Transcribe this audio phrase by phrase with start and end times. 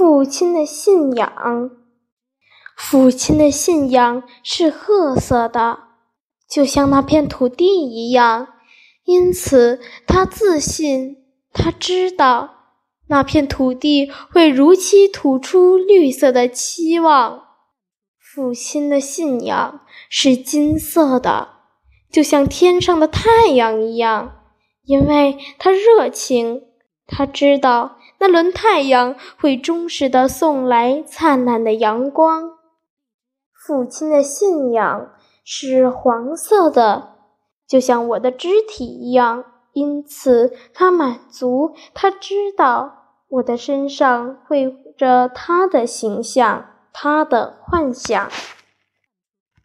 [0.00, 1.70] 父亲的信仰，
[2.74, 5.78] 父亲的信仰是褐色的，
[6.48, 8.48] 就像那片土地一样。
[9.04, 11.18] 因此，他自信，
[11.52, 12.48] 他知道
[13.08, 17.42] 那片土地会如期吐出绿色的期望。
[18.18, 21.56] 父亲的信仰是金色的，
[22.10, 24.32] 就像天上的太阳一样，
[24.86, 26.62] 因为他热情，
[27.06, 27.98] 他知道。
[28.20, 32.50] 那轮太阳会忠实的送来灿烂的阳光。
[33.52, 35.10] 父亲的信仰
[35.44, 37.14] 是黄色的，
[37.66, 41.74] 就像我的肢体一样，因此他满足。
[41.94, 48.28] 他知道我的身上绘着他的形象，他的幻想。